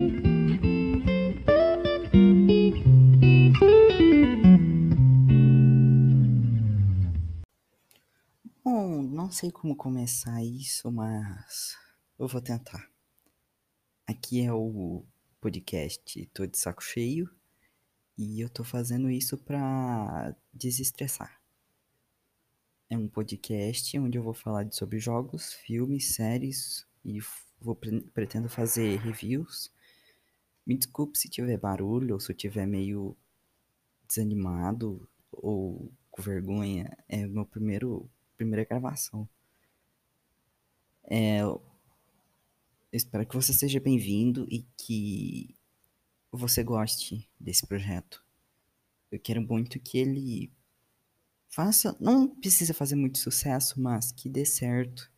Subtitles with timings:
[0.00, 0.12] Bom,
[9.02, 11.76] não sei como começar isso, mas
[12.16, 12.88] eu vou tentar.
[14.06, 15.04] Aqui é o
[15.40, 17.28] podcast Tô de Saco Cheio
[18.16, 21.42] e eu tô fazendo isso pra desestressar.
[22.88, 27.18] É um podcast onde eu vou falar sobre jogos, filmes, séries e
[27.60, 29.76] vou pretendo fazer reviews.
[30.68, 33.16] Me desculpe se tiver barulho ou se eu tiver meio
[34.06, 36.94] desanimado ou com vergonha.
[37.08, 38.06] É meu primeiro
[38.36, 39.26] primeira gravação.
[41.04, 41.62] É, eu
[42.92, 45.56] espero que você seja bem-vindo e que
[46.30, 48.22] você goste desse projeto.
[49.10, 50.52] Eu quero muito que ele
[51.48, 55.10] faça, não precisa fazer muito sucesso, mas que dê certo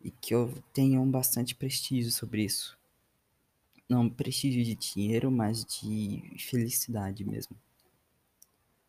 [0.00, 2.78] e que eu tenha um bastante prestígio sobre isso.
[3.88, 7.56] Não prestígio de dinheiro, mas de felicidade mesmo.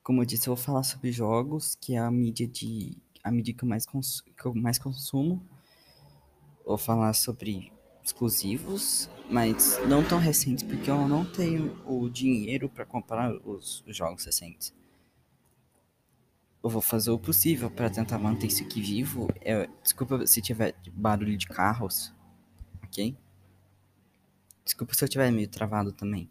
[0.03, 3.53] Como eu disse, eu vou falar sobre jogos, que é a mídia de a mídia
[3.53, 5.45] que eu mais, cons que eu mais consumo.
[6.65, 7.71] Vou falar sobre
[8.03, 13.95] exclusivos, mas não tão recentes, porque eu não tenho o dinheiro para comprar os, os,
[13.95, 14.73] jogos recentes.
[16.63, 19.27] Eu vou fazer o possível para tentar manter isso aqui vivo.
[19.41, 22.13] Eu, desculpa se tiver barulho de carros,
[22.83, 23.15] ok?
[24.67, 26.29] Desculpa se eu tiver meio travado também.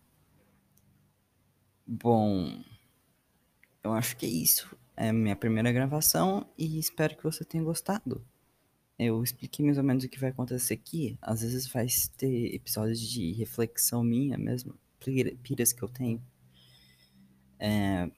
[1.87, 2.63] Bom,
[3.83, 4.77] eu acho que é isso.
[4.95, 8.23] É minha primeira gravação e espero que você tenha gostado.
[8.99, 11.17] Eu expliquei mais ou menos o que vai acontecer aqui.
[11.23, 11.87] Às vezes vai
[12.19, 14.79] ter episódios de reflexão minha mesmo,
[15.43, 16.23] piras que eu tenho.
[17.59, 18.11] É,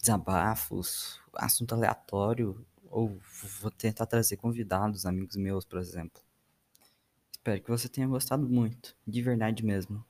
[0.00, 3.20] desabafos, assunto aleatório, ou
[3.60, 6.25] vou tentar trazer convidados, amigos meus, por exemplo.
[7.46, 10.04] Espero que você tenha gostado muito, de verdade mesmo.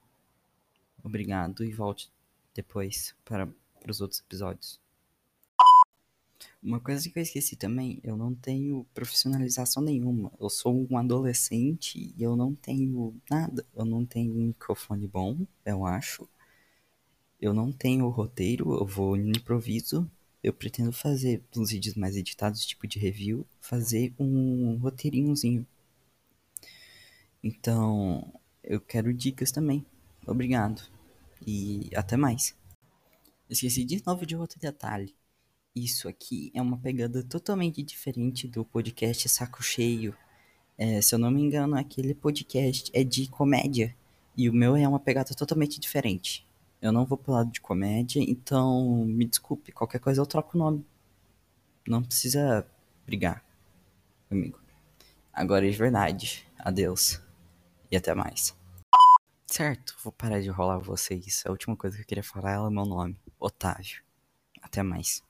[1.04, 2.10] Obrigado e volte
[2.54, 3.46] depois para,
[3.78, 4.80] para os outros episódios.
[6.62, 10.32] Uma coisa que eu esqueci também, eu não tenho profissionalização nenhuma.
[10.40, 13.66] Eu sou um adolescente e eu não tenho nada.
[13.74, 15.36] Eu não tenho um microfone bom,
[15.66, 16.26] eu acho.
[17.38, 20.10] Eu não tenho roteiro, eu vou no improviso.
[20.42, 25.66] Eu pretendo fazer uns vídeos mais editados, tipo de review, fazer um roteirinhozinho.
[27.46, 29.86] Então, eu quero dicas também.
[30.26, 30.82] Obrigado.
[31.46, 32.56] E até mais.
[33.48, 35.14] Esqueci de novo de outro detalhe.
[35.72, 40.12] Isso aqui é uma pegada totalmente diferente do podcast Saco Cheio.
[40.76, 43.94] É, se eu não me engano, aquele podcast é de comédia.
[44.36, 46.44] E o meu é uma pegada totalmente diferente.
[46.82, 50.58] Eu não vou pro lado de comédia, então me desculpe, qualquer coisa eu troco o
[50.58, 50.84] nome.
[51.86, 52.66] Não precisa
[53.06, 53.44] brigar
[54.28, 54.58] comigo.
[55.32, 56.44] Agora é de verdade.
[56.58, 57.24] Adeus.
[57.96, 58.54] E até mais.
[59.46, 61.42] Certo, vou parar de rolar vocês.
[61.46, 63.18] A última coisa que eu queria falar é o meu nome.
[63.40, 64.02] Otávio.
[64.60, 65.24] Até mais.